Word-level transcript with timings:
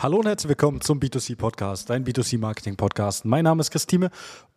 Hallo 0.00 0.18
und 0.18 0.26
herzlich 0.26 0.50
willkommen 0.50 0.80
zum 0.80 1.00
B2C 1.00 1.34
Podcast, 1.34 1.90
dein 1.90 2.04
B2C 2.04 2.38
Marketing 2.38 2.76
Podcast. 2.76 3.24
Mein 3.24 3.42
Name 3.42 3.62
ist 3.62 3.72
Christine 3.72 4.10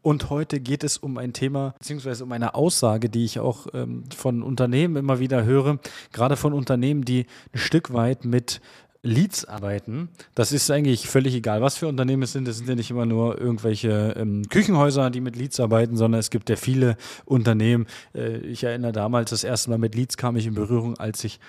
und 0.03 0.29
heute 0.29 0.59
geht 0.59 0.83
es 0.83 0.99
um 0.99 1.17
ein 1.17 1.33
Thema 1.33 1.73
beziehungsweise 1.79 2.25
um 2.25 2.31
eine 2.31 2.53
Aussage, 2.53 3.09
die 3.09 3.25
ich 3.25 3.39
auch 3.39 3.65
ähm, 3.73 4.03
von 4.15 4.43
Unternehmen 4.43 4.97
immer 4.97 5.17
wieder 5.17 5.43
höre, 5.43 5.79
gerade 6.13 6.37
von 6.37 6.53
Unternehmen, 6.53 7.05
die 7.05 7.25
ein 7.53 7.57
Stück 7.57 7.91
weit 7.91 8.23
mit 8.23 8.61
Leads 9.01 9.45
arbeiten. 9.45 10.09
Das 10.35 10.51
ist 10.51 10.69
eigentlich 10.69 11.07
völlig 11.07 11.33
egal, 11.33 11.59
was 11.63 11.75
für 11.75 11.87
Unternehmen 11.87 12.21
es 12.21 12.33
sind. 12.33 12.47
Es 12.47 12.57
sind 12.57 12.69
ja 12.69 12.75
nicht 12.75 12.91
immer 12.91 13.07
nur 13.07 13.41
irgendwelche 13.41 14.13
ähm, 14.15 14.43
Küchenhäuser, 14.47 15.09
die 15.09 15.21
mit 15.21 15.35
Leads 15.35 15.59
arbeiten, 15.59 15.97
sondern 15.97 16.19
es 16.19 16.29
gibt 16.29 16.51
ja 16.51 16.55
viele 16.55 16.97
Unternehmen. 17.25 17.87
Äh, 18.13 18.37
ich 18.37 18.63
erinnere 18.63 18.91
damals, 18.91 19.31
das 19.31 19.43
erste 19.43 19.71
Mal 19.71 19.79
mit 19.79 19.95
Leads 19.95 20.17
kam 20.17 20.35
ich 20.35 20.45
in 20.45 20.53
Berührung, 20.53 20.99
als 20.99 21.23
ich 21.23 21.39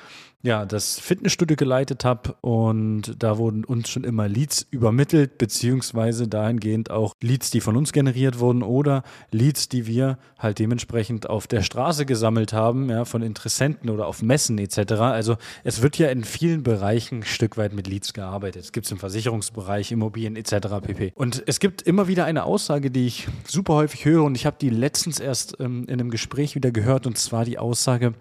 ja, 0.43 0.67
das 0.67 0.99
Fitnessstudio 0.99 1.57
geleitet 1.57 2.05
habe 2.05 2.35
und 2.41 3.15
da 3.19 3.39
wurden 3.39 3.65
uns 3.65 3.89
schon 3.89 4.03
immer 4.03 4.29
Leads 4.29 4.67
übermittelt, 4.71 5.39
beziehungsweise 5.39 6.27
dahingehend 6.27 6.91
auch 6.91 7.15
Leads, 7.23 7.51
die 7.51 7.61
von 7.61 7.77
uns 7.77 7.93
generiert 7.93 8.41
wurden 8.41 8.65
oder 8.65 9.05
Leads, 9.31 9.69
die 9.69 9.87
wir 9.87 10.19
halt 10.39 10.59
dementsprechend 10.59 11.31
auf 11.31 11.47
der 11.47 11.63
Straße 11.63 12.07
gesammelt 12.07 12.53
haben, 12.53 12.91
ja, 12.91 13.05
von 13.05 13.23
Interessenten 13.23 13.89
oder 13.89 14.09
auf 14.09 14.21
Messen 14.21 14.59
etc. 14.59 14.93
Also 14.95 15.37
es 15.63 15.81
wird 15.81 15.97
ja 15.99 16.09
in 16.09 16.25
vielen 16.25 16.65
Bereichen 16.65 17.21
ein 17.21 17.25
Stück 17.25 17.57
weit 17.57 17.73
mit 17.73 17.87
Leads 17.87 18.13
gearbeitet. 18.13 18.65
Es 18.65 18.73
gibt 18.73 18.87
es 18.87 18.93
im 18.93 18.99
Versicherungsbereich, 18.99 19.93
Immobilien 19.93 20.35
etc. 20.35 20.55
pp. 20.83 21.13
Und 21.15 21.45
es 21.47 21.61
gibt 21.61 21.83
immer 21.83 22.09
wieder 22.09 22.25
eine 22.25 22.45
Aussage, 22.45 22.91
die 22.91 23.07
ich 23.07 23.29
super 23.47 23.75
häufig 23.75 24.05
höre 24.05 24.25
und 24.25 24.35
ich 24.35 24.45
habe 24.45 24.57
die 24.61 24.71
letztens 24.71 25.21
erst 25.21 25.61
ähm, 25.61 25.85
in 25.85 26.01
einem 26.01 26.11
Gespräch 26.11 26.57
wieder 26.57 26.73
gehört 26.73 27.07
und 27.07 27.17
zwar 27.17 27.45
die 27.45 27.59
Aussage, 27.59 28.15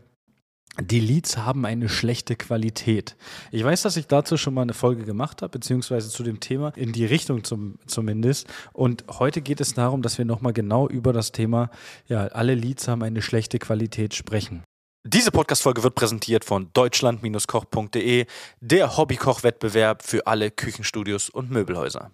die 0.79 0.99
Leads 0.99 1.37
haben 1.37 1.65
eine 1.65 1.89
schlechte 1.89 2.35
Qualität. 2.35 3.17
Ich 3.51 3.63
weiß, 3.63 3.81
dass 3.81 3.97
ich 3.97 4.07
dazu 4.07 4.37
schon 4.37 4.53
mal 4.53 4.61
eine 4.61 4.73
Folge 4.73 5.03
gemacht 5.03 5.41
habe, 5.41 5.51
beziehungsweise 5.51 6.09
zu 6.09 6.23
dem 6.23 6.39
Thema 6.39 6.69
in 6.75 6.93
die 6.93 7.05
Richtung 7.05 7.43
zum, 7.43 7.75
zumindest. 7.87 8.47
Und 8.71 9.03
heute 9.19 9.41
geht 9.41 9.59
es 9.59 9.73
darum, 9.73 10.01
dass 10.01 10.17
wir 10.17 10.25
nochmal 10.25 10.53
genau 10.53 10.87
über 10.87 11.11
das 11.11 11.31
Thema, 11.31 11.69
ja, 12.07 12.27
alle 12.27 12.55
Leads 12.55 12.87
haben 12.87 13.03
eine 13.03 13.21
schlechte 13.21 13.59
Qualität 13.59 14.13
sprechen. 14.13 14.63
Diese 15.03 15.31
Podcast-Folge 15.31 15.83
wird 15.83 15.95
präsentiert 15.95 16.45
von 16.45 16.69
deutschland-koch.de, 16.73 18.27
der 18.59 18.97
Hobbykoch-Wettbewerb 18.97 20.03
für 20.03 20.27
alle 20.27 20.51
Küchenstudios 20.51 21.29
und 21.29 21.49
Möbelhäuser. 21.49 22.11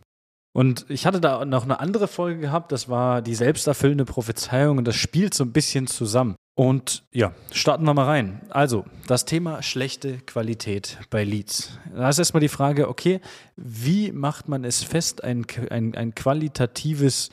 Und 0.57 0.87
ich 0.89 1.05
hatte 1.05 1.21
da 1.21 1.45
noch 1.45 1.65
eine 1.65 1.79
andere 1.79 2.07
Folge 2.07 2.39
gehabt, 2.39 2.71
das 2.71 2.89
war 2.89 3.21
die 3.21 3.35
selbsterfüllende 3.35 4.05
Prophezeiung 4.05 4.79
und 4.79 4.87
das 4.87 4.95
spielt 4.95 5.35
so 5.35 5.43
ein 5.43 5.51
bisschen 5.51 5.85
zusammen. 5.85 6.35
Und 6.55 7.03
ja, 7.13 7.33
starten 7.51 7.85
wir 7.85 7.93
mal 7.93 8.05
rein. 8.05 8.41
Also, 8.49 8.83
das 9.05 9.25
Thema 9.25 9.61
schlechte 9.61 10.17
Qualität 10.17 10.97
bei 11.11 11.23
Leads. 11.23 11.77
Da 11.95 12.09
ist 12.09 12.17
erstmal 12.17 12.41
die 12.41 12.47
Frage, 12.47 12.89
okay, 12.89 13.21
wie 13.55 14.11
macht 14.11 14.49
man 14.49 14.63
es 14.63 14.81
fest, 14.81 15.23
ein, 15.23 15.45
ein, 15.69 15.93
ein 15.93 16.15
qualitatives, 16.15 17.29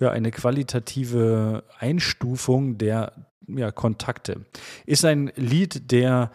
ja, 0.00 0.10
eine 0.10 0.32
qualitative 0.32 1.62
Einstufung 1.78 2.78
der 2.78 3.12
ja, 3.46 3.70
Kontakte? 3.70 4.44
Ist 4.86 5.04
ein 5.04 5.30
Lead, 5.36 5.92
der 5.92 6.32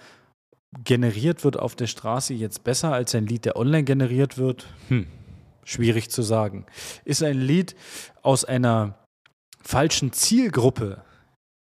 generiert 0.86 1.44
wird 1.44 1.60
auf 1.60 1.76
der 1.76 1.88
Straße, 1.88 2.34
jetzt 2.34 2.64
besser 2.64 2.94
als 2.94 3.14
ein 3.16 3.28
Lead, 3.28 3.44
der 3.44 3.58
online 3.58 3.84
generiert 3.84 4.38
wird? 4.38 4.68
Hm, 4.88 5.08
schwierig 5.64 6.10
zu 6.10 6.22
sagen. 6.22 6.66
Ist 7.06 7.24
ein 7.24 7.40
Lead 7.40 7.76
aus 8.22 8.46
einer 8.46 8.98
falschen 9.62 10.14
Zielgruppe 10.14 11.04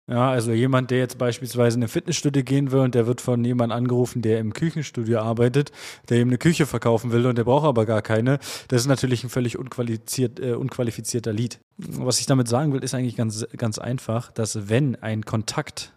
ja, 0.09 0.31
also 0.31 0.53
jemand, 0.53 0.91
der 0.91 0.99
jetzt 0.99 1.19
beispielsweise 1.19 1.77
in 1.77 1.83
eine 1.83 1.89
Fitnessstudio 1.89 2.43
gehen 2.43 2.73
will 2.73 2.81
und 2.81 2.95
der 2.95 3.07
wird 3.07 3.21
von 3.21 3.45
jemandem 3.45 3.77
angerufen, 3.77 4.23
der 4.23 4.39
im 4.39 4.55
Küchenstudio 4.55 5.19
arbeitet, 5.19 5.71
der 6.09 6.19
ihm 6.19 6.29
eine 6.29 6.39
Küche 6.39 6.65
verkaufen 6.65 7.13
will 7.13 7.27
und 7.27 7.37
der 7.37 7.45
braucht 7.45 7.67
aber 7.67 7.85
gar 7.85 8.01
keine, 8.01 8.39
das 8.69 8.81
ist 8.81 8.87
natürlich 8.87 9.23
ein 9.23 9.29
völlig 9.29 9.59
unqualifiziert, 9.59 10.41
äh, 10.41 10.55
unqualifizierter 10.55 11.35
Lead. 11.35 11.61
Was 11.77 12.21
ich 12.21 12.27
damit 12.27 12.49
sagen 12.49 12.73
will, 12.73 12.83
ist 12.83 12.95
eigentlich 12.95 13.17
ganz, 13.17 13.47
ganz 13.59 13.79
einfach, 13.79 14.33
dass 14.33 14.71
wenn 14.71 14.97
ein 14.97 15.27
Kontakt 15.27 15.93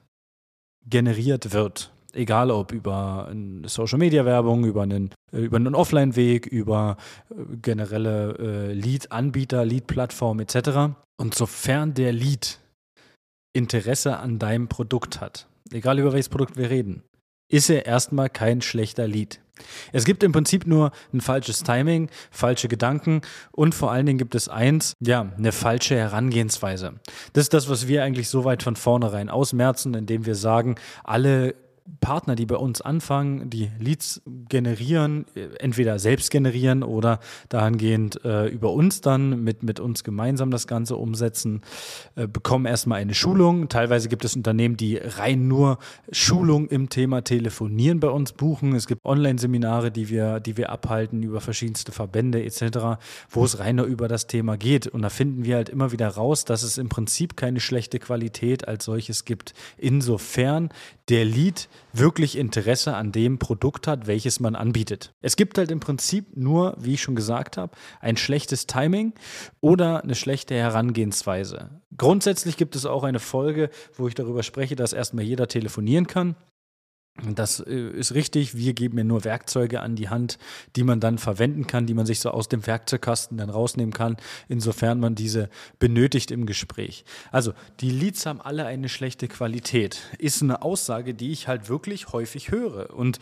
generiert 0.86 1.54
wird, 1.54 1.94
egal 2.14 2.52
ob 2.52 2.72
über 2.72 3.34
Social 3.66 4.00
Media 4.00 4.26
Werbung, 4.26 4.66
über 4.66 4.84
einen, 4.84 5.12
äh, 5.32 5.40
über 5.40 5.58
einen 5.58 5.76
Offline-Weg, 5.76 6.48
über 6.48 6.98
äh, 7.30 7.58
generelle 7.62 8.38
äh, 8.38 8.74
Lead-Anbieter, 8.74 9.66
Lead-Plattform 9.66 10.40
etc. 10.40 10.96
Und 11.18 11.36
sofern 11.36 11.94
der 11.94 12.14
Lead 12.14 12.60
Interesse 13.54 14.18
an 14.18 14.40
deinem 14.40 14.68
Produkt 14.70 15.20
hat, 15.20 15.48
egal 15.72 16.00
über 16.00 16.14
welches 16.14 16.30
Produkt 16.30 16.58
wir 16.58 16.70
reden, 16.70 17.04
ist 17.50 17.70
er 17.70 17.86
erstmal 17.86 18.30
kein 18.30 18.62
schlechter 18.62 19.08
Lead. 19.08 19.42
Es 19.92 20.06
gibt 20.06 20.24
im 20.24 20.32
Prinzip 20.32 20.66
nur 20.66 20.92
ein 21.14 21.22
falsches 21.22 21.64
Timing, 21.64 22.10
falsche 22.32 22.68
Gedanken 22.68 23.22
und 23.52 23.76
vor 23.76 23.92
allen 23.92 24.06
Dingen 24.06 24.18
gibt 24.18 24.36
es 24.36 24.50
eins, 24.50 24.94
ja, 25.00 25.32
eine 25.38 25.52
falsche 25.52 25.96
Herangehensweise. 25.96 26.94
Das 27.34 27.44
ist 27.44 27.54
das, 27.54 27.70
was 27.70 27.88
wir 27.88 28.04
eigentlich 28.04 28.30
so 28.30 28.46
weit 28.46 28.64
von 28.64 28.76
vornherein 28.76 29.30
ausmerzen, 29.30 29.94
indem 29.94 30.26
wir 30.26 30.36
sagen, 30.36 30.76
alle 31.04 31.56
Partner, 32.00 32.36
die 32.36 32.46
bei 32.46 32.56
uns 32.56 32.82
anfangen, 32.82 33.50
die 33.50 33.70
Leads 33.80 34.22
generieren, 34.50 35.26
entweder 35.60 36.00
selbst 36.00 36.32
generieren 36.32 36.84
oder 36.84 37.20
dahingehend 37.50 38.24
äh, 38.24 38.48
über 38.48 38.72
uns 38.72 39.02
dann 39.02 39.44
mit, 39.44 39.64
mit 39.64 39.80
uns 39.80 40.04
gemeinsam 40.04 40.52
das 40.52 40.68
Ganze 40.68 40.96
umsetzen, 40.96 41.62
äh, 42.16 42.28
bekommen 42.28 42.66
erstmal 42.66 43.02
eine 43.02 43.14
Schulung. 43.14 43.70
Teilweise 43.70 44.10
gibt 44.10 44.26
es 44.26 44.36
Unternehmen, 44.36 44.78
die 44.78 44.98
rein 44.98 45.48
nur 45.48 45.78
Schulung 46.12 46.68
im 46.68 46.90
Thema 46.90 47.24
Telefonieren 47.24 48.00
bei 48.00 48.10
uns 48.10 48.32
buchen. 48.32 48.74
Es 48.74 48.88
gibt 48.88 49.04
Online-Seminare, 49.06 49.92
die 49.92 50.10
wir, 50.10 50.40
die 50.40 50.58
wir 50.58 50.70
abhalten 50.70 51.24
über 51.24 51.42
verschiedenste 51.42 51.92
Verbände 51.92 52.44
etc., 52.44 53.02
wo 53.30 53.44
es 53.44 53.60
rein 53.60 53.76
nur 53.76 53.86
über 53.86 54.08
das 54.08 54.28
Thema 54.28 54.58
geht. 54.58 54.88
Und 54.88 55.02
da 55.02 55.10
finden 55.10 55.46
wir 55.46 55.56
halt 55.56 55.70
immer 55.70 55.92
wieder 55.92 56.08
raus, 56.08 56.46
dass 56.46 56.64
es 56.64 56.78
im 56.78 56.90
Prinzip 56.90 57.36
keine 57.36 57.60
schlechte 57.60 58.00
Qualität 58.00 58.68
als 58.68 58.86
solches 58.86 59.26
gibt. 59.26 59.54
Insofern 59.78 60.70
der 61.10 61.26
Lead 61.26 61.68
wirklich 61.94 62.38
Interesse 62.38 62.96
an 62.96 63.12
dem 63.12 63.40
Produkt 63.40 63.88
hat, 63.88 64.08
welches 64.08 64.40
man 64.40 64.56
anbietet. 64.56 65.14
Es 65.22 65.36
gibt 65.36 65.58
halt 65.58 65.72
im 65.72 65.80
Prinzip 65.80 66.36
nur, 66.36 66.76
wie 66.80 66.94
ich 66.94 67.02
schon 67.02 67.16
gesagt 67.16 67.58
habe, 67.58 67.76
ein 68.00 68.18
schlechtes 68.18 68.68
Timing 68.68 69.14
oder 69.60 70.04
eine 70.04 70.16
schlechte 70.16 70.56
Herangehensweise. 70.56 71.70
Grundsätzlich 71.98 72.58
gibt 72.58 72.76
es 72.76 72.86
auch 72.86 73.04
eine 73.04 73.20
Folge, 73.20 73.70
wo 73.96 74.08
ich 74.08 74.16
darüber 74.16 74.44
spreche, 74.44 74.76
dass 74.76 74.94
erstmal 74.94 75.26
jeder 75.26 75.48
telefonieren 75.48 76.08
kann. 76.08 76.36
Das 77.36 77.60
äh, 77.60 77.90
ist 77.90 78.14
richtig. 78.14 78.56
Wir 78.56 78.74
geben 78.74 78.96
mir 78.96 79.04
nur 79.04 79.24
Werkzeuge 79.24 79.82
an 79.82 79.96
die 79.96 80.10
Hand, 80.10 80.40
die 80.76 80.84
man 80.84 81.00
dann 81.00 81.18
verwenden 81.18 81.68
kann, 81.68 81.86
die 81.86 81.94
man 81.94 82.06
sich 82.06 82.20
so 82.20 82.32
aus 82.32 82.48
dem 82.48 82.66
Werkzeugkasten 82.66 83.38
dann 83.38 83.50
rausnehmen 83.50 83.94
kann, 83.94 84.18
insofern 84.48 85.00
man 85.00 85.14
diese 85.14 85.50
benötigt 85.78 86.32
im 86.32 86.46
Gespräch. 86.46 87.04
Also, 87.32 87.54
die 87.80 87.92
Leads 87.92 88.26
haben 88.26 88.42
alle 88.42 88.66
eine 88.66 88.90
schlechte 88.90 89.28
Qualität. 89.28 90.00
Ist 90.18 90.42
eine 90.42 90.62
Aussage, 90.62 91.14
die 91.14 91.32
ich 91.32 91.48
halt 91.48 91.70
wirklich 91.70 92.12
häufig 92.14 92.50
höre. 92.50 92.96
Und 92.96 93.20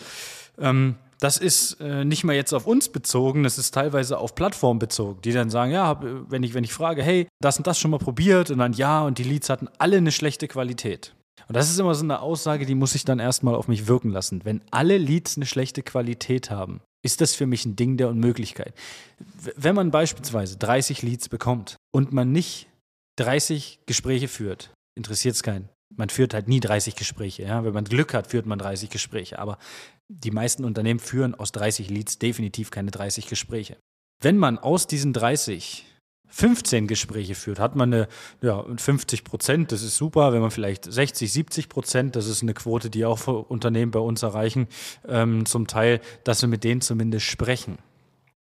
ähm, 0.59 0.95
das 1.19 1.37
ist 1.37 1.81
äh, 1.81 2.05
nicht 2.05 2.23
mal 2.23 2.35
jetzt 2.35 2.53
auf 2.53 2.65
uns 2.65 2.89
bezogen, 2.89 3.43
das 3.43 3.57
ist 3.57 3.73
teilweise 3.73 4.17
auf 4.19 4.35
Plattformen 4.35 4.79
bezogen, 4.79 5.19
die 5.21 5.33
dann 5.33 5.49
sagen, 5.49 5.71
ja, 5.71 5.99
wenn 6.29 6.43
ich, 6.43 6.53
wenn 6.53 6.63
ich 6.63 6.71
frage, 6.71 7.03
hey, 7.03 7.27
das 7.41 7.57
und 7.57 7.67
das 7.67 7.77
schon 7.77 7.91
mal 7.91 7.97
probiert 7.97 8.51
und 8.51 8.59
dann 8.59 8.71
ja, 8.71 9.01
und 9.01 9.17
die 9.17 9.23
Leads 9.23 9.49
hatten 9.49 9.67
alle 9.79 9.97
eine 9.97 10.13
schlechte 10.13 10.47
Qualität. 10.47 11.13
Und 11.47 11.55
das 11.55 11.69
ist 11.69 11.79
immer 11.79 11.95
so 11.95 12.03
eine 12.03 12.21
Aussage, 12.21 12.65
die 12.65 12.75
muss 12.75 12.95
ich 12.95 13.05
dann 13.05 13.19
erstmal 13.19 13.55
auf 13.55 13.67
mich 13.67 13.87
wirken 13.87 14.09
lassen. 14.09 14.41
Wenn 14.43 14.61
alle 14.71 14.97
Leads 14.97 15.37
eine 15.37 15.45
schlechte 15.45 15.83
Qualität 15.83 16.51
haben, 16.51 16.81
ist 17.01 17.21
das 17.21 17.35
für 17.35 17.45
mich 17.45 17.65
ein 17.65 17.75
Ding 17.75 17.97
der 17.97 18.09
Unmöglichkeit. 18.09 18.73
Wenn 19.55 19.75
man 19.75 19.91
beispielsweise 19.91 20.57
30 20.57 21.01
Leads 21.01 21.29
bekommt 21.29 21.77
und 21.91 22.11
man 22.11 22.31
nicht 22.31 22.67
30 23.17 23.79
Gespräche 23.85 24.27
führt, 24.27 24.71
interessiert 24.95 25.35
es 25.35 25.43
keinen. 25.43 25.69
Man 25.95 26.09
führt 26.09 26.33
halt 26.33 26.47
nie 26.47 26.59
30 26.59 26.95
Gespräche. 26.95 27.43
Ja? 27.43 27.63
Wenn 27.63 27.73
man 27.73 27.85
Glück 27.85 28.13
hat, 28.13 28.27
führt 28.27 28.45
man 28.45 28.59
30 28.59 28.89
Gespräche. 28.89 29.39
Aber 29.39 29.57
die 30.07 30.31
meisten 30.31 30.65
Unternehmen 30.65 30.99
führen 30.99 31.35
aus 31.35 31.51
30 31.51 31.89
Leads 31.89 32.19
definitiv 32.19 32.71
keine 32.71 32.91
30 32.91 33.27
Gespräche. 33.27 33.77
Wenn 34.21 34.37
man 34.37 34.57
aus 34.57 34.87
diesen 34.87 35.13
30 35.13 35.85
15 36.29 36.87
Gespräche 36.87 37.35
führt, 37.35 37.59
hat 37.59 37.75
man 37.75 37.93
eine 37.93 38.07
ja, 38.41 38.63
50 38.75 39.23
Prozent, 39.23 39.71
das 39.71 39.81
ist 39.81 39.97
super. 39.97 40.31
Wenn 40.31 40.41
man 40.41 40.51
vielleicht 40.51 40.91
60, 40.91 41.31
70 41.31 41.69
Prozent, 41.69 42.15
das 42.15 42.27
ist 42.27 42.43
eine 42.43 42.53
Quote, 42.53 42.89
die 42.89 43.05
auch 43.05 43.27
Unternehmen 43.27 43.91
bei 43.91 43.99
uns 43.99 44.23
erreichen, 44.23 44.67
ähm, 45.07 45.45
zum 45.45 45.67
Teil, 45.67 46.01
dass 46.23 46.41
wir 46.41 46.49
mit 46.49 46.63
denen 46.63 46.81
zumindest 46.81 47.25
sprechen. 47.25 47.79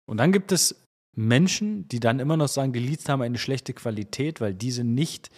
Und 0.06 0.18
dann 0.18 0.32
gibt 0.32 0.52
es 0.52 0.76
Menschen, 1.14 1.88
die 1.88 2.00
dann 2.00 2.20
immer 2.20 2.36
noch 2.36 2.48
sagen, 2.48 2.72
die 2.72 2.80
Leads 2.80 3.08
haben 3.08 3.22
eine 3.22 3.38
schlechte 3.38 3.72
Qualität, 3.72 4.40
weil 4.40 4.54
diese 4.54 4.84
nicht 4.84 5.30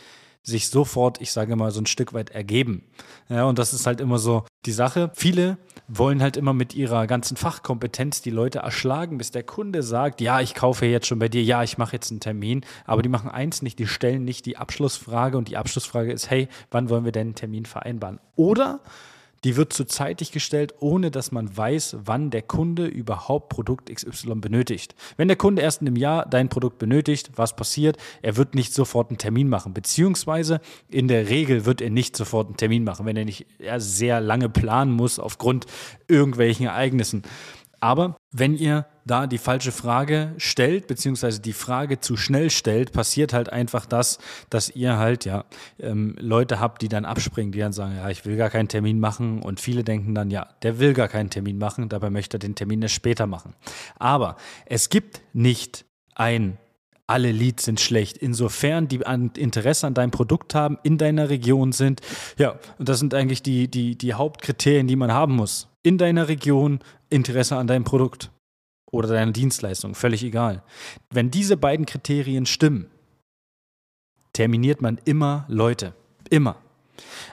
sich 0.43 0.69
sofort, 0.69 1.21
ich 1.21 1.33
sage 1.33 1.56
mal, 1.56 1.71
so 1.71 1.81
ein 1.81 1.87
Stück 1.87 2.12
weit 2.12 2.31
ergeben. 2.31 2.85
Ja, 3.29 3.45
und 3.45 3.59
das 3.59 3.73
ist 3.73 3.87
halt 3.87 4.00
immer 4.00 4.19
so 4.19 4.45
die 4.67 4.73
Sache. 4.73 5.11
Viele 5.14 5.59
wollen 5.88 6.23
halt 6.23 6.37
immer 6.37 6.53
mit 6.53 6.75
ihrer 6.75 7.06
ganzen 7.06 7.37
Fachkompetenz 7.37 8.23
die 8.23 8.31
Leute 8.31 8.61
erschlagen, 8.61 9.19
bis 9.19 9.31
der 9.31 9.43
Kunde 9.43 9.82
sagt, 9.82 10.20
ja, 10.20 10.41
ich 10.41 10.55
kaufe 10.55 10.87
jetzt 10.87 11.06
schon 11.06 11.19
bei 11.19 11.29
dir, 11.29 11.43
ja, 11.43 11.62
ich 11.62 11.79
mache 11.79 11.94
jetzt 11.94 12.11
einen 12.11 12.20
Termin. 12.20 12.64
Aber 12.85 13.03
die 13.03 13.09
machen 13.09 13.31
eins 13.31 13.62
nicht, 13.62 13.79
die 13.79 13.87
stellen 13.87 14.25
nicht 14.25 14.47
die 14.47 14.56
Abschlussfrage 14.56 15.37
und 15.37 15.49
die 15.49 15.56
Abschlussfrage 15.56 16.12
ist, 16.12 16.31
hey, 16.31 16.49
wann 16.70 16.88
wollen 16.88 17.05
wir 17.05 17.12
denn 17.12 17.29
einen 17.29 17.35
Termin 17.35 17.67
vereinbaren? 17.67 18.20
Oder 18.37 18.81
die 19.44 19.56
wird 19.56 19.73
zu 19.73 19.85
zeitig 19.85 20.33
gestellt, 20.33 20.75
ohne 20.81 21.11
dass 21.11 21.33
man 21.33 21.56
weiß, 21.56 21.97
wann 22.05 22.31
der 22.31 22.43
Kunde 22.43 22.87
überhaupt 22.87 23.49
Produkt 23.49 23.93
XY 23.93 24.37
benötigt. 24.37 24.94
Wenn 25.17 25.29
der 25.29 25.37
Kunde 25.37 25.62
erst 25.62 25.81
in 25.81 25.89
einem 25.89 25.97
Jahr 25.97 26.27
dein 26.27 26.49
Produkt 26.49 26.79
benötigt, 26.79 27.33
was 27.37 27.56
passiert? 27.56 27.97
Er 28.23 28.37
wird 28.37 28.55
nicht 28.55 28.73
sofort 28.73 29.11
einen 29.11 29.19
Termin 29.19 29.49
machen, 29.49 29.75
beziehungsweise 29.75 30.61
in 30.89 31.09
der 31.09 31.29
Regel 31.29 31.65
wird 31.65 31.81
er 31.81 31.91
nicht 31.91 32.17
sofort 32.17 32.49
einen 32.49 32.56
Termin 32.56 32.85
machen, 32.85 33.06
wenn 33.06 33.17
er 33.17 33.25
nicht 33.25 33.47
sehr 33.79 34.21
lange 34.21 34.49
planen 34.49 34.93
muss 34.93 35.19
aufgrund 35.19 35.67
irgendwelchen 36.09 36.67
Ereignissen. 36.67 37.23
Aber 37.81 38.17
wenn 38.31 38.56
ihr 38.56 38.87
da 39.04 39.26
die 39.26 39.38
falsche 39.38 39.72
Frage 39.72 40.34
stellt, 40.37 40.87
beziehungsweise 40.87 41.40
die 41.40 41.52
Frage 41.52 42.00
zu 42.00 42.16
schnell 42.16 42.50
stellt, 42.50 42.93
passiert 42.93 43.32
halt 43.32 43.50
einfach 43.50 43.87
das, 43.87 44.19
dass 44.50 44.70
ihr 44.70 44.99
halt 44.99 45.25
ja 45.25 45.44
ähm, 45.78 46.14
Leute 46.19 46.60
habt, 46.60 46.82
die 46.82 46.88
dann 46.88 47.04
abspringen, 47.04 47.52
die 47.52 47.58
dann 47.58 47.72
sagen, 47.72 47.96
ja, 47.96 48.08
ich 48.10 48.25
will 48.25 48.37
gar 48.37 48.50
keinen 48.50 48.69
Termin 48.69 49.00
machen 49.00 49.43
und 49.43 49.60
viele 49.60 49.84
denken 49.84 50.14
dann, 50.14 50.31
ja, 50.31 50.49
der 50.62 50.78
will 50.78 50.93
gar 50.93 51.08
keinen 51.08 51.31
Termin 51.31 51.58
machen, 51.58 51.88
dabei 51.88 52.10
möchte 52.10 52.37
er 52.37 52.40
den 52.40 52.54
Termin 52.54 52.82
erst 52.82 52.94
später 52.94 53.26
machen. 53.26 53.54
Aber 53.99 54.37
es 54.66 54.88
gibt 54.88 55.22
nicht 55.32 55.84
ein 56.14 56.58
alle 57.08 57.31
Leads 57.31 57.64
sind 57.64 57.78
schlecht. 57.78 58.16
Insofern 58.16 58.88
die 58.88 59.04
an 59.04 59.32
Interesse 59.37 59.87
an 59.87 59.93
deinem 59.93 60.12
Produkt 60.12 60.54
haben, 60.54 60.78
in 60.82 60.96
deiner 60.96 61.28
Region 61.28 61.72
sind. 61.72 62.00
Ja, 62.38 62.58
das 62.78 63.00
sind 63.00 63.12
eigentlich 63.12 63.43
die, 63.43 63.69
die, 63.69 63.96
die 63.99 64.14
Hauptkriterien, 64.14 64.87
die 64.87 64.96
man 64.96 65.12
haben 65.12 65.37
muss. 65.37 65.69
In 65.82 65.99
deiner 65.99 66.28
Region, 66.28 66.78
Interesse 67.10 67.56
an 67.56 67.66
deinem 67.66 67.84
Produkt 67.84 68.31
oder 68.93 69.09
deiner 69.09 69.33
Dienstleistung, 69.33 69.97
völlig 69.97 70.23
egal. 70.23 70.62
Wenn 71.11 71.33
diese 71.33 71.56
beiden 71.56 71.87
Kriterien 71.87 72.47
stimmen, 72.47 72.87
terminiert 74.33 74.81
man 74.81 75.00
immer 75.05 75.44
Leute. 75.49 75.94
Immer. 76.31 76.56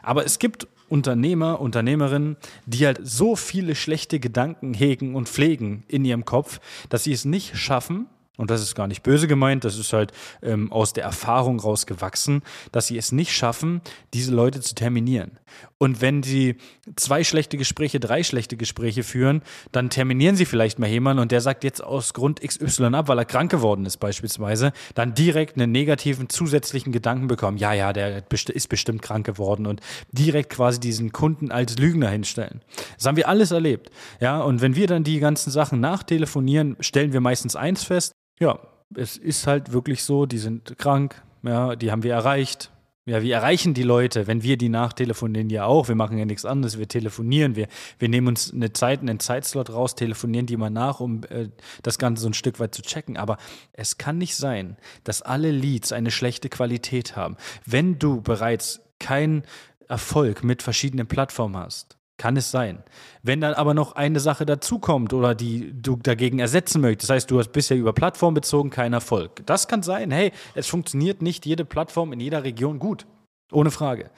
Aber 0.02 0.26
es 0.26 0.40
gibt 0.40 0.68
Unternehmer, 0.88 1.62
Unternehmerinnen, 1.62 2.38
die 2.66 2.86
halt 2.86 3.00
so 3.04 3.36
viele 3.36 3.76
schlechte 3.76 4.20
Gedanken 4.20 4.74
hegen 4.74 5.16
und 5.16 5.30
pflegen 5.30 5.84
in 5.88 6.04
ihrem 6.04 6.26
Kopf, 6.26 6.60
dass 6.90 7.04
sie 7.04 7.14
es 7.14 7.26
nicht 7.26 7.58
schaffen, 7.58 8.08
und 8.40 8.50
das 8.50 8.62
ist 8.62 8.74
gar 8.74 8.88
nicht 8.88 9.04
böse 9.04 9.28
gemeint, 9.28 9.66
das 9.66 9.78
ist 9.78 9.92
halt 9.92 10.14
ähm, 10.42 10.72
aus 10.72 10.94
der 10.94 11.04
Erfahrung 11.04 11.60
rausgewachsen, 11.60 12.42
dass 12.72 12.88
sie 12.88 12.98
es 12.98 13.12
nicht 13.12 13.34
schaffen, 13.34 13.82
diese 14.14 14.34
Leute 14.34 14.62
zu 14.62 14.76
terminieren. 14.76 15.32
Und 15.78 16.02
wenn 16.02 16.24
sie 16.24 16.56
zwei 16.96 17.26
schlechte 17.26 17.58
Gespräche, 17.58 18.00
drei 18.00 18.24
schlechte 18.24 18.56
Gespräche 18.56 19.04
führen, 19.04 19.42
dann 19.74 19.90
terminieren 19.90 20.38
sie 20.38 20.46
vielleicht 20.46 20.80
mal 20.80 20.88
jemanden 20.88 21.22
und 21.22 21.34
der 21.34 21.42
sagt 21.42 21.66
jetzt 21.66 21.84
aus 21.84 22.14
Grund 22.14 22.40
XY 22.40 22.96
ab, 22.96 23.10
weil 23.10 23.18
er 23.18 23.26
krank 23.26 23.52
geworden 23.52 23.86
ist 23.86 23.98
beispielsweise, 23.98 24.72
dann 24.96 25.14
direkt 25.14 25.58
einen 25.58 25.74
negativen 25.74 26.30
zusätzlichen 26.30 26.94
Gedanken 26.94 27.28
bekommen. 27.28 27.58
Ja, 27.58 27.74
ja, 27.74 27.92
der 27.92 28.24
ist 28.32 28.70
bestimmt 28.70 29.02
krank 29.02 29.26
geworden 29.26 29.66
und 29.66 29.82
direkt 30.14 30.52
quasi 30.52 30.80
diesen 30.80 31.12
Kunden 31.12 31.52
als 31.52 31.78
Lügner 31.78 32.10
hinstellen. 32.10 32.62
Das 32.96 33.06
haben 33.06 33.18
wir 33.18 33.28
alles 33.28 33.52
erlebt. 33.52 33.90
Ja, 34.22 34.40
und 34.40 34.62
wenn 34.62 34.78
wir 34.78 34.88
dann 34.88 35.04
die 35.04 35.20
ganzen 35.20 35.52
Sachen 35.52 35.82
nachtelefonieren, 35.82 36.78
stellen 36.80 37.12
wir 37.12 37.20
meistens 37.20 37.58
eins 37.58 37.84
fest, 37.84 38.14
ja, 38.40 38.60
es 38.96 39.18
ist 39.18 39.48
halt 39.48 39.72
wirklich 39.72 40.04
so, 40.04 40.26
die 40.26 40.38
sind 40.38 40.78
krank, 40.78 41.22
ja, 41.44 41.76
die 41.76 41.92
haben 41.92 42.04
wir 42.04 42.14
erreicht. 42.14 42.72
Ja, 43.06 43.24
wir 43.24 43.34
erreichen 43.34 43.74
die 43.74 43.84
Leute, 43.84 44.28
wenn 44.28 44.44
wir 44.44 44.56
die 44.56 44.70
nachtelefonieren 44.70 45.50
ja 45.50 45.66
auch. 45.66 45.88
Wir 45.88 45.96
machen 45.96 46.20
ja 46.20 46.26
nichts 46.26 46.46
anderes, 46.46 46.78
wir 46.78 46.88
telefonieren, 46.88 47.56
wir, 47.56 47.68
wir 47.98 48.08
nehmen 48.08 48.28
uns 48.28 48.54
eine 48.54 48.72
Zeit, 48.72 49.00
einen 49.00 49.20
Zeitslot 49.20 49.72
raus, 49.72 49.96
telefonieren 49.96 50.46
die 50.46 50.58
mal 50.58 50.70
nach, 50.70 51.00
um 51.00 51.24
äh, 51.30 51.50
das 51.82 51.98
Ganze 51.98 52.22
so 52.22 52.30
ein 52.30 52.36
Stück 52.36 52.60
weit 52.60 52.76
zu 52.76 52.84
checken. 52.84 53.18
Aber 53.18 53.38
es 53.74 53.98
kann 53.98 54.20
nicht 54.20 54.36
sein, 54.36 54.78
dass 55.06 55.24
alle 55.24 55.50
Leads 55.50 55.92
eine 55.92 56.12
schlechte 56.12 56.50
Qualität 56.50 57.16
haben. 57.16 57.36
Wenn 57.66 57.98
du 57.98 58.22
bereits 58.22 58.82
keinen 59.00 59.44
Erfolg 59.88 60.44
mit 60.44 60.62
verschiedenen 60.62 61.08
Plattformen 61.08 61.58
hast, 61.58 61.99
kann 62.19 62.38
es 62.38 62.51
sein. 62.51 62.83
Wenn 63.24 63.42
dann 63.42 63.56
aber 63.56 63.74
noch 63.74 63.94
eine 63.94 64.19
Sache 64.19 64.45
dazukommt 64.45 65.13
oder 65.13 65.33
die 65.33 65.74
du 65.74 65.95
dagegen 65.95 66.38
ersetzen 66.38 66.81
möchtest, 66.81 67.10
das 67.10 67.16
heißt, 67.16 67.31
du 67.31 67.39
hast 67.39 67.51
bisher 67.51 67.77
über 67.77 67.94
Plattform 67.94 68.36
bezogen 68.36 68.69
keinen 68.69 68.94
Erfolg. 68.94 69.44
Das 69.48 69.68
kann 69.68 69.81
sein. 69.81 70.12
Hey, 70.12 70.31
es 70.54 70.68
funktioniert 70.68 71.24
nicht 71.24 71.48
jede 71.48 71.66
Plattform 71.66 72.13
in 72.13 72.19
jeder 72.19 72.44
Region 72.44 72.77
gut. 72.77 73.07
Ohne 73.51 73.71
Frage. 73.71 74.12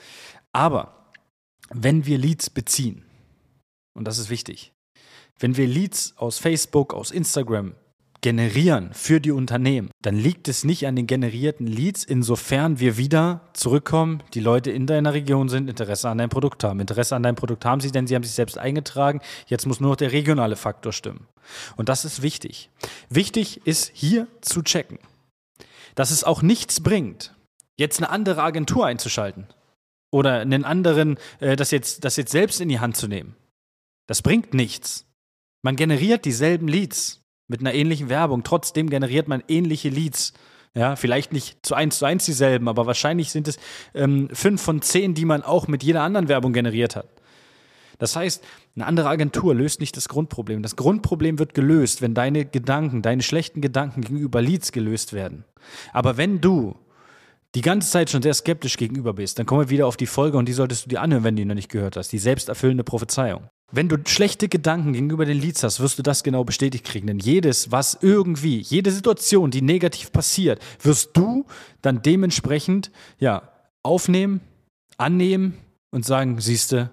Aber 0.51 1.13
wenn 1.69 2.05
wir 2.05 2.17
Leads 2.17 2.49
beziehen, 2.49 3.05
und 3.93 4.05
das 4.05 4.17
ist 4.17 4.29
wichtig, 4.29 4.73
wenn 5.39 5.55
wir 5.55 5.67
Leads 5.67 6.17
aus 6.17 6.37
Facebook, 6.37 6.93
aus 6.93 7.11
Instagram, 7.11 7.75
generieren 8.21 8.93
für 8.93 9.19
die 9.19 9.31
Unternehmen, 9.31 9.89
dann 10.03 10.15
liegt 10.15 10.47
es 10.47 10.63
nicht 10.63 10.85
an 10.85 10.95
den 10.95 11.07
generierten 11.07 11.65
Leads, 11.65 12.03
insofern 12.03 12.79
wir 12.79 12.97
wieder 12.97 13.49
zurückkommen, 13.53 14.21
die 14.35 14.39
Leute 14.39 14.69
in 14.71 14.85
deiner 14.85 15.13
Region 15.13 15.49
sind, 15.49 15.69
Interesse 15.69 16.07
an 16.07 16.19
deinem 16.19 16.29
Produkt 16.29 16.63
haben. 16.63 16.79
Interesse 16.79 17.15
an 17.15 17.23
deinem 17.23 17.35
Produkt 17.35 17.65
haben 17.65 17.81
sie, 17.81 17.91
denn 17.91 18.05
sie 18.05 18.15
haben 18.15 18.23
sich 18.23 18.33
selbst 18.33 18.57
eingetragen. 18.57 19.21
Jetzt 19.47 19.65
muss 19.65 19.79
nur 19.79 19.91
noch 19.91 19.97
der 19.97 20.11
regionale 20.11 20.55
Faktor 20.55 20.93
stimmen. 20.93 21.27
Und 21.75 21.89
das 21.89 22.05
ist 22.05 22.21
wichtig. 22.21 22.69
Wichtig 23.09 23.65
ist 23.65 23.91
hier 23.93 24.27
zu 24.41 24.61
checken, 24.61 24.99
dass 25.95 26.11
es 26.11 26.23
auch 26.23 26.43
nichts 26.43 26.79
bringt, 26.79 27.35
jetzt 27.77 27.99
eine 27.99 28.11
andere 28.11 28.43
Agentur 28.43 28.85
einzuschalten 28.85 29.47
oder 30.11 30.39
einen 30.39 30.63
anderen, 30.63 31.17
äh, 31.39 31.55
das, 31.55 31.71
jetzt, 31.71 32.05
das 32.05 32.17
jetzt 32.17 32.31
selbst 32.31 32.61
in 32.61 32.69
die 32.69 32.79
Hand 32.79 32.97
zu 32.97 33.07
nehmen. 33.07 33.35
Das 34.07 34.21
bringt 34.21 34.53
nichts. 34.53 35.07
Man 35.63 35.75
generiert 35.75 36.25
dieselben 36.25 36.67
Leads 36.67 37.20
mit 37.51 37.59
einer 37.59 37.73
ähnlichen 37.73 38.09
Werbung. 38.09 38.43
Trotzdem 38.43 38.89
generiert 38.89 39.27
man 39.27 39.43
ähnliche 39.47 39.89
Leads. 39.89 40.33
Ja, 40.73 40.95
vielleicht 40.95 41.33
nicht 41.33 41.65
zu 41.65 41.75
eins 41.75 41.99
zu 41.99 42.05
eins 42.05 42.25
dieselben, 42.25 42.69
aber 42.69 42.85
wahrscheinlich 42.85 43.29
sind 43.29 43.49
es 43.49 43.59
ähm, 43.93 44.29
fünf 44.31 44.61
von 44.61 44.81
zehn, 44.81 45.13
die 45.13 45.25
man 45.25 45.43
auch 45.43 45.67
mit 45.67 45.83
jeder 45.83 46.01
anderen 46.01 46.29
Werbung 46.29 46.53
generiert 46.53 46.95
hat. 46.95 47.07
Das 47.99 48.15
heißt, 48.15 48.43
eine 48.75 48.87
andere 48.87 49.09
Agentur 49.09 49.53
löst 49.53 49.79
nicht 49.79 49.95
das 49.95 50.09
Grundproblem. 50.09 50.63
Das 50.63 50.77
Grundproblem 50.77 51.37
wird 51.37 51.53
gelöst, 51.53 52.01
wenn 52.01 52.13
deine 52.13 52.45
Gedanken, 52.45 53.01
deine 53.01 53.21
schlechten 53.21 53.61
Gedanken 53.61 54.01
gegenüber 54.01 54.41
Leads 54.41 54.71
gelöst 54.71 55.13
werden. 55.13 55.43
Aber 55.93 56.17
wenn 56.17 56.41
du 56.41 56.75
die 57.53 57.61
ganze 57.61 57.91
Zeit 57.91 58.09
schon 58.09 58.21
sehr 58.21 58.33
skeptisch 58.33 58.77
gegenüber 58.77 59.13
bist, 59.13 59.37
dann 59.37 59.45
kommen 59.45 59.61
wir 59.61 59.69
wieder 59.69 59.87
auf 59.87 59.97
die 59.97 60.07
Folge 60.07 60.37
und 60.37 60.47
die 60.47 60.53
solltest 60.53 60.85
du 60.85 60.89
dir 60.89 61.01
anhören, 61.01 61.23
wenn 61.23 61.35
du 61.35 61.41
die 61.41 61.45
noch 61.45 61.53
nicht 61.53 61.69
gehört 61.69 61.97
hast. 61.97 62.11
Die 62.11 62.17
selbsterfüllende 62.17 62.83
Prophezeiung. 62.83 63.49
Wenn 63.73 63.87
du 63.87 63.97
schlechte 64.05 64.49
Gedanken 64.49 64.91
gegenüber 64.91 65.25
den 65.25 65.39
Leads 65.39 65.63
hast, 65.63 65.79
wirst 65.79 65.97
du 65.97 66.03
das 66.03 66.23
genau 66.23 66.43
bestätigt 66.43 66.83
kriegen. 66.85 67.07
Denn 67.07 67.19
jedes, 67.19 67.71
was 67.71 67.97
irgendwie, 68.01 68.59
jede 68.59 68.91
Situation, 68.91 69.49
die 69.49 69.61
negativ 69.61 70.11
passiert, 70.11 70.61
wirst 70.81 71.11
du 71.15 71.45
dann 71.81 72.01
dementsprechend, 72.01 72.91
ja, 73.17 73.49
aufnehmen, 73.81 74.41
annehmen 74.97 75.57
und 75.91 76.05
sagen, 76.05 76.39
siehste, 76.41 76.91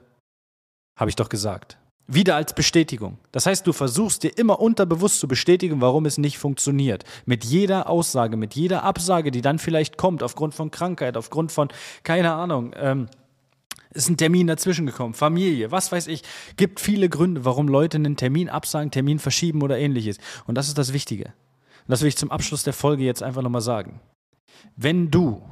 habe 0.97 1.11
ich 1.11 1.17
doch 1.17 1.29
gesagt. 1.29 1.79
Wieder 2.07 2.37
als 2.37 2.55
Bestätigung. 2.55 3.19
Das 3.33 3.45
heißt, 3.45 3.67
du 3.67 3.73
versuchst 3.73 4.23
dir 4.23 4.39
immer 4.39 4.61
unterbewusst 4.61 5.21
zu 5.21 5.29
bestätigen, 5.29 5.81
warum 5.81 6.07
es 6.07 6.17
nicht 6.17 6.39
funktioniert. 6.39 7.05
Mit 7.27 7.45
jeder 7.45 7.91
Aussage, 7.91 8.37
mit 8.37 8.55
jeder 8.55 8.83
Absage, 8.85 9.31
die 9.31 9.43
dann 9.43 9.59
vielleicht 9.59 9.99
kommt, 9.99 10.23
aufgrund 10.23 10.55
von 10.55 10.71
Krankheit, 10.71 11.17
aufgrund 11.17 11.53
von, 11.53 11.69
keine 12.05 12.33
Ahnung, 12.33 12.73
ähm, 12.77 13.09
ist 13.91 14.09
ein 14.09 14.17
Termin 14.17 14.47
dazwischen 14.47 14.87
gekommen, 14.87 15.15
Familie, 15.15 15.71
was 15.71 15.93
weiß 15.93 16.07
ich. 16.09 16.23
Gibt 16.57 16.81
viele 16.81 17.09
Gründe, 17.09 17.45
warum 17.45 17.69
Leute 17.69 17.97
einen 17.97 18.17
Termin 18.17 18.49
absagen, 18.49 18.91
Termin 18.91 19.19
verschieben 19.19 19.63
oder 19.63 19.79
ähnliches. 19.79 20.19
Und 20.47 20.57
das 20.57 20.69
ist 20.69 20.79
das 20.79 20.93
Wichtige. 20.93 21.25
Und 21.25 21.93
das 21.93 22.03
will 22.03 22.09
ich 22.09 22.17
zum 22.17 22.31
Abschluss 22.31 22.63
der 22.63 22.73
Folge 22.73 23.05
jetzt 23.05 23.23
einfach 23.23 23.43
nochmal 23.43 23.63
sagen. 23.63 24.01
Wenn 24.77 25.11
du 25.11 25.43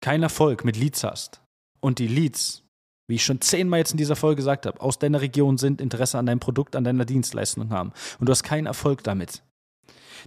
keinen 0.00 0.22
Erfolg 0.22 0.64
mit 0.64 0.76
Leads 0.76 1.04
hast 1.04 1.40
und 1.80 1.98
die 1.98 2.08
Leads, 2.08 2.64
wie 3.08 3.16
ich 3.16 3.24
schon 3.24 3.40
zehnmal 3.40 3.80
jetzt 3.80 3.92
in 3.92 3.98
dieser 3.98 4.16
Folge 4.16 4.36
gesagt 4.36 4.66
habe, 4.66 4.80
aus 4.80 4.98
deiner 4.98 5.20
Region 5.20 5.58
sind, 5.58 5.80
Interesse 5.80 6.18
an 6.18 6.26
deinem 6.26 6.40
Produkt, 6.40 6.74
an 6.74 6.84
deiner 6.84 7.04
Dienstleistung 7.04 7.70
haben 7.70 7.92
und 8.18 8.28
du 8.28 8.30
hast 8.30 8.42
keinen 8.42 8.66
Erfolg 8.66 9.04
damit, 9.04 9.42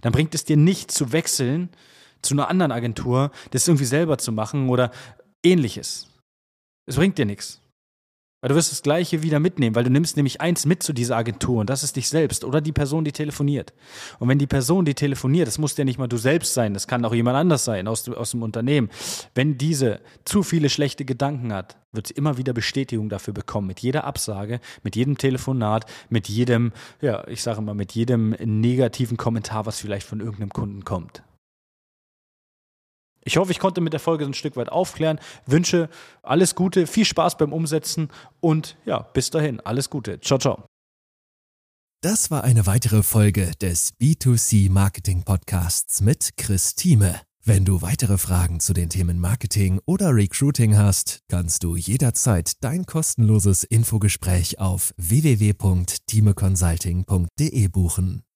dann 0.02 0.12
bringt 0.12 0.34
es 0.34 0.44
dir 0.44 0.56
nicht 0.56 0.90
zu 0.90 1.12
wechseln 1.12 1.70
zu 2.22 2.34
einer 2.34 2.48
anderen 2.48 2.72
Agentur, 2.72 3.30
das 3.50 3.68
irgendwie 3.68 3.84
selber 3.84 4.18
zu 4.18 4.32
machen 4.32 4.68
oder 4.68 4.90
ähnliches. 5.44 6.08
Es 6.86 6.96
bringt 6.96 7.18
dir 7.18 7.26
nichts. 7.26 7.60
Weil 8.44 8.50
du 8.50 8.56
wirst 8.56 8.72
das 8.72 8.82
Gleiche 8.82 9.22
wieder 9.22 9.40
mitnehmen, 9.40 9.74
weil 9.74 9.84
du 9.84 9.90
nimmst 9.90 10.16
nämlich 10.16 10.42
eins 10.42 10.66
mit 10.66 10.82
zu 10.82 10.92
dieser 10.92 11.16
Agentur 11.16 11.62
und 11.62 11.70
das 11.70 11.82
ist 11.82 11.96
dich 11.96 12.10
selbst 12.10 12.44
oder 12.44 12.60
die 12.60 12.72
Person, 12.72 13.02
die 13.02 13.12
telefoniert. 13.12 13.72
Und 14.18 14.28
wenn 14.28 14.38
die 14.38 14.46
Person, 14.46 14.84
die 14.84 14.92
telefoniert, 14.92 15.46
das 15.46 15.56
muss 15.56 15.74
ja 15.78 15.84
nicht 15.86 15.98
mal 15.98 16.08
du 16.08 16.18
selbst 16.18 16.52
sein, 16.52 16.74
das 16.74 16.86
kann 16.86 17.06
auch 17.06 17.14
jemand 17.14 17.38
anders 17.38 17.64
sein 17.64 17.88
aus, 17.88 18.06
aus 18.06 18.32
dem 18.32 18.42
Unternehmen, 18.42 18.90
wenn 19.34 19.56
diese 19.56 20.02
zu 20.26 20.42
viele 20.42 20.68
schlechte 20.68 21.06
Gedanken 21.06 21.54
hat, 21.54 21.78
wird 21.92 22.08
sie 22.08 22.14
immer 22.14 22.36
wieder 22.36 22.52
Bestätigung 22.52 23.08
dafür 23.08 23.32
bekommen. 23.32 23.68
Mit 23.68 23.80
jeder 23.80 24.04
Absage, 24.04 24.60
mit 24.82 24.94
jedem 24.94 25.16
Telefonat, 25.16 25.86
mit 26.10 26.28
jedem, 26.28 26.74
ja, 27.00 27.26
ich 27.28 27.42
sage 27.42 27.62
mal, 27.62 27.74
mit 27.74 27.92
jedem 27.92 28.36
negativen 28.44 29.16
Kommentar, 29.16 29.64
was 29.64 29.80
vielleicht 29.80 30.06
von 30.06 30.20
irgendeinem 30.20 30.50
Kunden 30.50 30.84
kommt. 30.84 31.22
Ich 33.24 33.36
hoffe, 33.36 33.52
ich 33.52 33.58
konnte 33.58 33.80
mit 33.80 33.92
der 33.92 34.00
Folge 34.00 34.24
ein 34.24 34.34
Stück 34.34 34.56
weit 34.56 34.70
aufklären. 34.70 35.18
Wünsche 35.46 35.88
alles 36.22 36.54
Gute, 36.54 36.86
viel 36.86 37.04
Spaß 37.04 37.38
beim 37.38 37.52
Umsetzen 37.52 38.08
und 38.40 38.76
ja, 38.84 39.00
bis 39.00 39.30
dahin, 39.30 39.60
alles 39.60 39.90
Gute. 39.90 40.20
Ciao, 40.20 40.38
ciao. 40.38 40.64
Das 42.02 42.30
war 42.30 42.44
eine 42.44 42.66
weitere 42.66 43.02
Folge 43.02 43.52
des 43.62 43.94
B2C 43.98 44.70
Marketing 44.70 45.22
Podcasts 45.22 46.02
mit 46.02 46.36
Chris 46.36 46.74
Thieme. 46.74 47.22
Wenn 47.46 47.64
du 47.64 47.82
weitere 47.82 48.18
Fragen 48.18 48.60
zu 48.60 48.72
den 48.72 48.90
Themen 48.90 49.18
Marketing 49.18 49.80
oder 49.86 50.14
Recruiting 50.14 50.76
hast, 50.76 51.22
kannst 51.28 51.62
du 51.62 51.76
jederzeit 51.76 52.52
dein 52.62 52.86
kostenloses 52.86 53.64
Infogespräch 53.64 54.58
auf 54.58 54.94
www.timeconsulting.de 54.96 57.68
buchen. 57.68 58.22